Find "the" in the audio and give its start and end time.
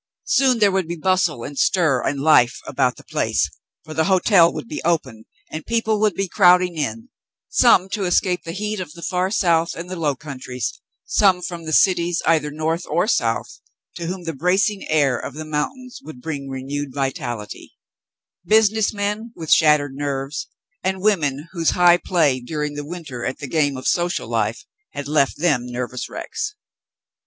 2.97-3.03, 3.93-4.05, 8.43-8.51, 8.93-9.03, 9.91-9.95, 11.65-11.71, 14.23-14.33, 15.35-15.45, 22.73-22.83, 23.37-23.45